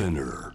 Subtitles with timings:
[0.00, 0.52] Spinner.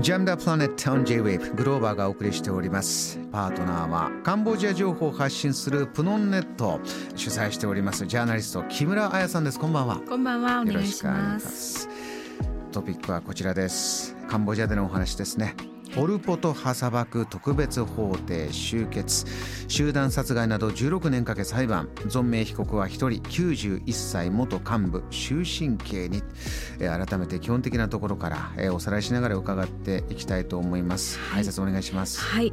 [0.00, 3.18] ジャムダプラネット on J-Wave グローバーがお送りしております。
[3.30, 6.80] パートナーはカンボジア情報を発信するプノンネット。
[7.16, 9.60] 主催しておりますジャーナリスト木村彩さんです。
[9.60, 10.00] こんばんは。
[10.08, 10.62] こんばんは。
[10.62, 11.32] およろ願いししくお願いしま。
[11.34, 11.80] ます。
[11.80, 11.88] す
[12.72, 14.16] トピックはこちらです。
[14.28, 15.54] カンボジアでのお話ですね。
[15.94, 19.26] ポル・ポト派砂漠特別法廷終結
[19.68, 21.88] 集団殺害など16年かけ裁判。
[22.06, 23.08] 存命被告は1人。
[23.22, 25.04] 91歳元幹部。
[25.10, 26.22] 終身刑に。
[26.78, 31.18] えー改めて基本的なところからえーおさらいしながら伺っていきたいと思います。
[31.18, 31.34] はい。
[31.36, 32.20] 解説お願いします。
[32.20, 32.52] はい、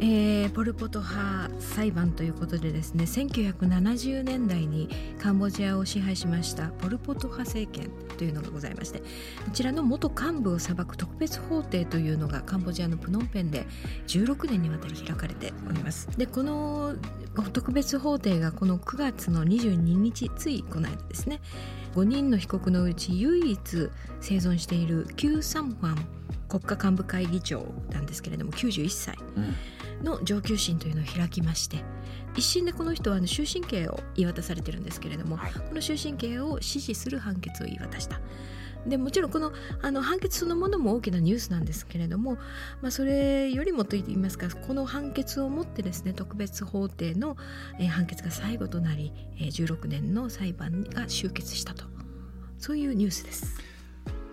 [0.00, 4.88] えーポル・ポト派裁判ということでですね1970年代に
[5.18, 6.68] カンボジアを支配しました。
[6.68, 9.04] ポル・ポト派政権というのがございましてこ
[9.52, 13.66] ちらの元幹部を裁く特別法廷というのがカンボジアのプノンペンで
[14.06, 16.08] 16年にわたり開かれております。
[16.16, 16.53] でこの
[17.52, 21.40] 特別法廷がこの9月の22日ついこの間ですね。
[21.94, 26.06] 5人の被告のうち唯一生存しているキュー・サンファン
[26.48, 30.04] 国家幹部会議長なんですけれども91歳うん。
[30.04, 31.84] の上級審というのを開きまして
[32.36, 35.52] 一審でこの人は終身刑を言い渡されてるんですけれども、はい。
[35.52, 38.20] この終身刑を支持する判決を言い渡した。
[38.86, 42.34] でもちろんこのあの判決そのものも大きなニュースなんですけれども、
[42.82, 47.36] まあ、それよりもといいますかこの判決をもってですね特別法廷の、
[47.78, 51.84] えー判決が最後となり、えー16年の裁判が終結したと。
[52.58, 53.60] そういうニュースです。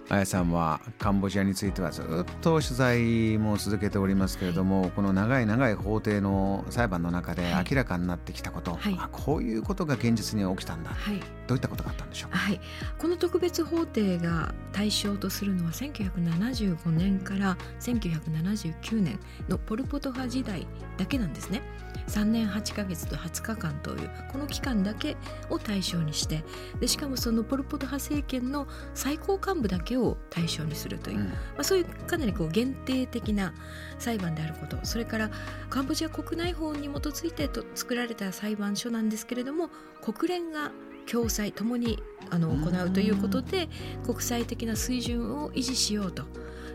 [0.10, 2.06] 彩さんはカンボジアについてはずっ
[2.42, 7.66] と取材も続けておりますけれども、この長い長い法廷の裁判の中ではい。
[7.70, 8.98] 明らかになってきたこと、はい。
[9.00, 10.92] あこういうことが現実には起きたんだ。
[10.92, 11.22] はい
[11.52, 12.32] どういったことがあったんでしょう？
[12.32, 12.62] か、はい、
[12.98, 20.66] この特別法廷が対象とするのは1975年から1979年のポル・ポト派時代
[20.98, 21.62] だけなんですね。
[22.08, 25.18] 3年8ヶ月と20日間というこの期間だけ
[25.50, 26.44] を対象にして
[26.80, 31.26] でしかもそのポル・ポト派政権の最高幹部だけを対象にするという、うん。
[31.28, 33.54] まあ、そういうかなりこう限定的な
[34.00, 34.78] 裁判であること。
[34.84, 35.30] それから
[35.70, 39.70] カンボジア国内法に基づいてと作られた裁判所なんですけれども
[40.02, 40.72] 国連が
[41.10, 43.70] 共催ともにあの行うということで
[44.06, 46.24] 国際的な水準を維持しようと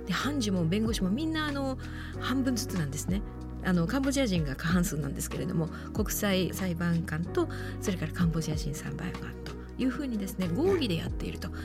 [0.07, 1.79] で判事も弁護士もみんなあの
[2.21, 3.23] 半分ずつなんですね。
[3.65, 7.49] あのカンボジア人が過半数なんですけれども国際裁判官と
[7.81, 11.57] それからカンボジア人裁判官というふうにですね合議でやっていると、ま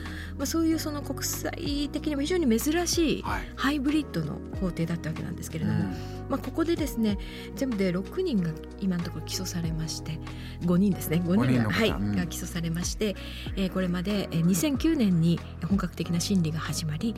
[0.42, 3.42] あ、そういうその国際的にも非常に珍しいはい。
[3.56, 5.90] ハイブリッドの法廷だったわけなんですけれども、うん。
[6.28, 7.18] まあ、ここでですね
[7.56, 8.50] 全部で6人が
[8.80, 10.18] 今のところ起訴されまして
[10.62, 11.22] 5人ですね。
[11.24, 13.16] 5五人人が,、はいが起訴されまして、
[13.56, 17.14] えーこれまでえー2009年に本格的な審理が始まり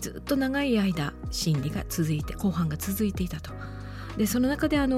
[0.00, 3.50] ずっと長い間審理が続いて公判が続いていたと。
[4.16, 4.96] でその中であの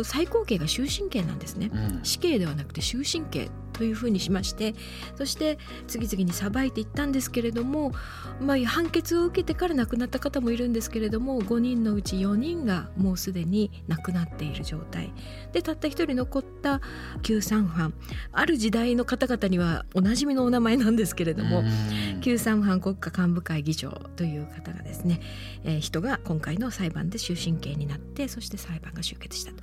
[0.00, 1.70] ー最高刑が終身刑なんですね。
[1.72, 2.00] うん。
[2.02, 3.48] 死刑ではなくて終身刑
[3.80, 4.74] というふうにしまして
[5.16, 5.58] そして
[5.88, 7.92] 次々に裁いていったんですけれども、
[8.38, 15.14] まあ、判決を受けてから亡くなった方もいるんですけれども5人のうち4人がもうすでに亡くなっている状態
[15.52, 16.82] でたった一人残った
[17.22, 17.94] 旧三藩
[18.32, 25.20] ある時代の方々にはおなじみのお名前なんですけれども、うん旧三藩国家幹部会議長という方がですね、
[25.64, 29.62] えー人が今回の裁判で終身刑になってそして裁判が終結したと。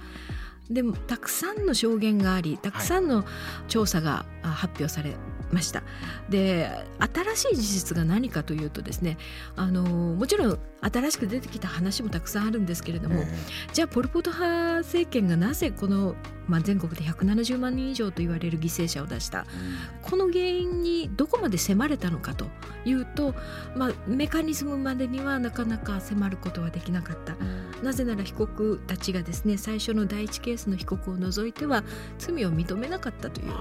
[0.69, 3.23] でもたくさんの証言がありたくさんの
[3.67, 5.15] 調査が発表され
[5.51, 5.83] ました。
[6.29, 6.69] で
[7.35, 9.17] 新しい事実が何かというとですね
[9.55, 13.27] あのもちろん新しく出てきた話もたくさんあるんですけれども、え
[13.73, 16.15] じゃあポル・ポト派政権がなぜこの、
[16.47, 22.45] まあ、全国で170万人以上と言われる犠牲者を出したえこの原因にどこまで迫れたのかと
[22.85, 23.33] いうと、
[23.75, 27.33] まあ、メカニズムまでにはなかなか迫ることはできなかった。
[27.33, 27.35] う
[27.81, 27.83] ん。
[27.83, 31.83] なぜなら被告たちがですね最初の第一ケースの被告を除いては
[32.17, 33.51] 罪を認めなかったという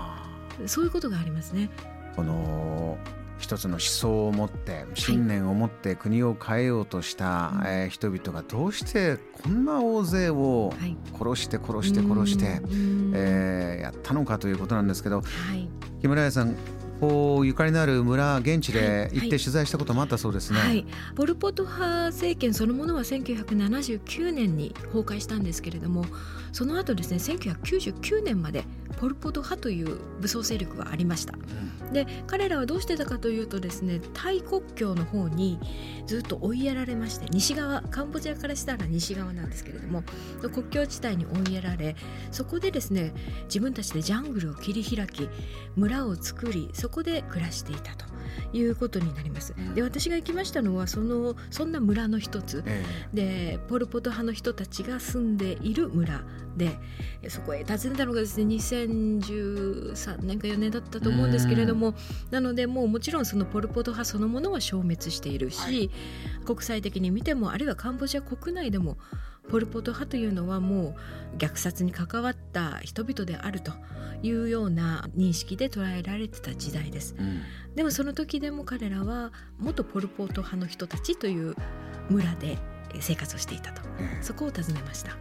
[0.67, 1.71] そういうことがありますね。
[2.15, 2.99] この
[3.39, 7.67] 一つの思想を持って信念を持って国を変えようとした、うん。
[7.67, 13.13] えー人々がどうしてこんな大勢をはい、殺して殺して殺して、うん。
[13.15, 15.69] えーやったのかということなんですけどはい。
[16.01, 16.57] 木村屋さん
[17.01, 20.59] こうゆかりのある村現地ではい行って取材したこともあったそうですね。
[20.59, 26.05] はい、ポル・ポト派政権そのものは1979年に崩壊したんですけれども
[26.53, 28.65] その後ですね1999年まで
[28.99, 31.35] ポル・ポト派という武装勢力がありました。
[31.35, 31.77] うん。
[31.93, 35.59] で彼らはどうしてたかというとですねタイ国境の方に
[36.07, 40.03] ずっと追いやられまして西側カンボジアからしたら西側なんですけれども
[40.41, 41.97] 国境地帯に追いやられ
[42.33, 43.13] そこでですね
[43.45, 45.29] 自分たちでジャングルを切り開き
[45.77, 48.07] 村を作りそこで暮らしていたと
[48.53, 49.55] いうことになります。
[49.75, 56.23] で私が行きましたのはそのそんな村の一つ、えでポル・ポト派の人たちが住んでいる村
[56.57, 56.79] で
[57.29, 61.95] そこへ訪ねたのがですね2013年か4年だったと思うんですけれども、
[62.31, 63.27] なのでもうもちろん。
[63.27, 65.91] そのポル・ポト派そのものは消滅しているし、はい、
[66.47, 68.97] 国際的に見てもあるいはカンボジア国内でも
[69.49, 70.97] ポル・ポト派というのはも
[71.35, 73.73] う虐殺に関わった人々であると
[74.23, 77.43] いうような認識で捉えられてた時代です、うん、
[77.75, 81.55] でもその時でも彼らは元ポル・ポト派の人たちという
[82.09, 82.59] 村で
[83.01, 85.17] 生活をしていたと、えそこを訪ねました。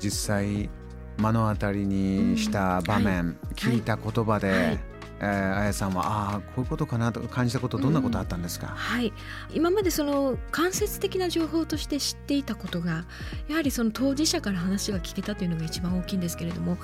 [0.00, 0.68] 実際
[1.16, 3.26] 目の当たりにした場面、うん。
[3.26, 9.12] はい、聞いた言葉で、はいえー、あやさんはああこういうことかなと感じたことどんなことあったんですか、うん、はい。
[9.52, 13.04] 今までその間接的な情報として知っていたことが
[13.48, 16.78] やはりその当事者から話が聞けたというのが一番大きいんですけれども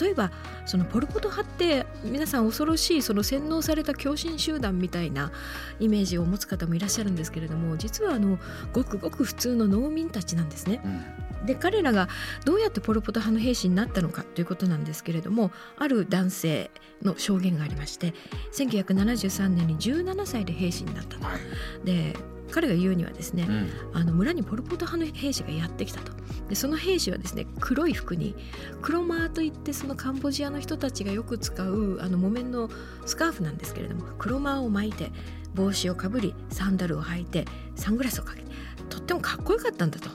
[0.00, 0.30] 例えば
[0.66, 5.32] そのポル・ポト派って皆さん恐ろしいその洗脳された狂信集団みたいな
[5.78, 8.38] イメージを持つ方もいらっしゃるんですけれども実はあの
[8.72, 10.80] ごくごく普通の農民たちなんですね。
[10.84, 11.30] うん。
[11.46, 12.08] で彼らが
[12.44, 16.70] どうやってポル・ポト派の兵士になったのかということなんですけれどもある男性
[17.02, 18.14] の証言がありまして
[18.52, 21.24] 1973年に17歳で兵士になったと。
[21.24, 22.16] はい、で
[22.50, 26.12] 彼が言うにはですね、うん、あの村にポル・ポト派の兵士がやってきたと。
[26.48, 28.34] でその兵士はですね黒い服に
[28.82, 32.68] 黒マーといってそのカンボジアの人たちがよく使うあの木綿の
[33.06, 35.12] スカーフなんですけれども黒マーを巻いて
[35.54, 37.44] 帽子をかぶりサンダルを履いて
[37.76, 38.50] サングラスをかけて
[38.88, 40.10] とってもかっこよかったんだと。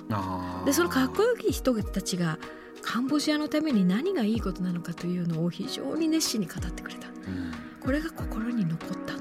[0.66, 2.38] でそのかっこよき人たちが
[2.82, 7.45] カンボジアのために何がいいことなのかというのを非常に熱心に語ってくれた、うん、
[7.86, 9.14] これが心に残った。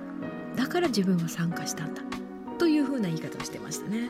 [0.56, 2.00] だから自分は参加したんだ。
[2.58, 4.08] というふうな言い方をしてましたね。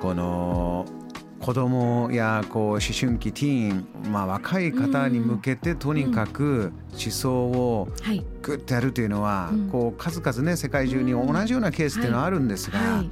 [0.00, 0.86] この
[1.38, 7.88] 子供やこう思春期ティーン、まあ、若い方に向けてとにかく思想を
[8.40, 13.04] グッとやるというのは、こう数々ね世界中に同じようなケースっていうのはあるんですが。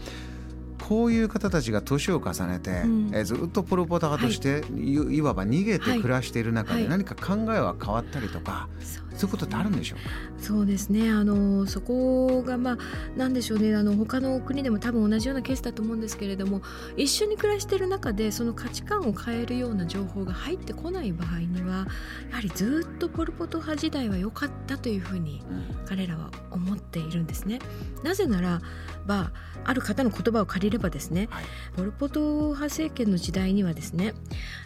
[0.92, 10.04] こういう方たちが年を重ねて、うん、えずっとポル・ポタ派として、はい、いわば逃げて暮らしている中で何か考えは変わったりとか、はい、そういうことってあるんでしょうか？
[10.38, 11.10] そうですね。
[11.10, 12.78] あのそこがまあ
[13.16, 13.74] なんでしょうね。
[13.74, 16.60] あの他の国でも多分同じようなケースだと思うんですけれども
[16.98, 21.86] 一緒に暮らしている中でその価値観を変えるような情報が入ってこない場合には
[22.30, 25.42] やはりずっとポル・ポト派時代は良かったというふうに
[25.86, 27.60] 彼らは思っているんですね。
[28.02, 28.60] なぜなら
[29.06, 29.32] ば
[29.64, 31.44] ある方の言葉を借りればですね、はい、
[31.76, 34.14] ポル・ポト派政権の時代にはですね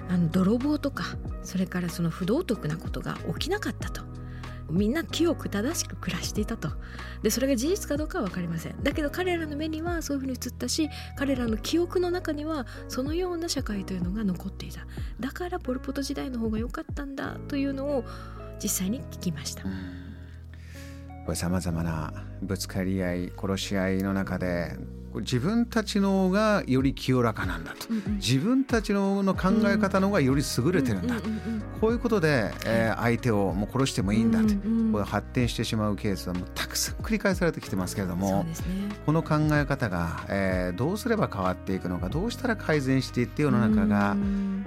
[0.09, 1.05] あの泥棒とか
[1.43, 4.05] それからその不道徳なことが起きなかったと。
[4.71, 6.71] みんな清く正しく暮らしていたと。
[7.23, 8.83] でそれが事実かどうかは分かりません。
[8.83, 14.87] だけど彼らの目にはそういうふうに映ったし彼らの記憶の中にはそのような社会というのが残っていた。
[15.21, 18.05] だからポル・ポト時代の方が良かったんだというのを
[18.63, 19.65] 実際に聞きました。
[21.35, 24.77] さまざまなぶつかり合い殺し合いの中で
[25.21, 31.17] 自分たちの方がより清らかなんだと、うんうん、自分たちのの考え方の方がより優れてるんだ、
[31.81, 38.55] こういうことで、えー、相手をもう殺してもいいんだと、うんうん、こう発展してしまうケースはもうたくさん繰り返されてきてますけれども、ね、
[39.05, 44.17] この考え方が、えー、どうすれば変わっていくのかどうしたら改善していって世の中が、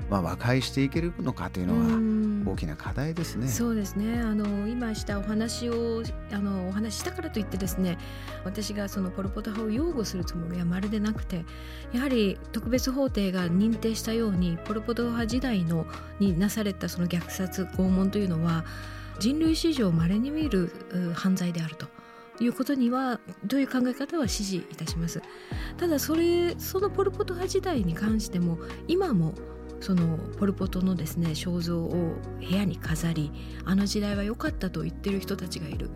[0.09, 2.08] まあ、和解していけるのかというのは
[2.51, 3.47] 大きな課題ですね。
[3.47, 7.97] そうですねあの今したお話をあのお話したからといってですね
[8.43, 11.45] 私がそのポル・ポト派を擁護するつもりはまるでなくて
[11.93, 15.85] やはり特別法廷が認定したようにポル・ポト派時代の
[16.19, 18.65] になされたその虐殺拷問というのは
[19.19, 20.71] 人類史上まれに見る
[21.13, 21.87] 犯罪であると。
[22.41, 25.21] いうことにはどういう考え方は支持いたします
[25.77, 29.33] ただそれそのポル・ポト派時代に関しても今も
[29.81, 33.31] そのポル・ポトのですね肖像を部屋に飾り
[33.65, 35.89] あの時代は良かったと言ってる人たちがいる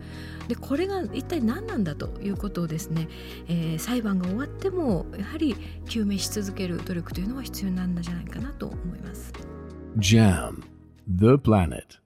[0.48, 3.08] でこれが一体何なんだということをですね、
[3.48, 9.32] えー、裁判が終わってもやはり究明し続ける努力というのは必要なんじゃないかなと思います。
[9.98, 10.62] JAM
[11.08, 12.03] The Planet